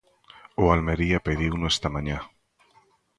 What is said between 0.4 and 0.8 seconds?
O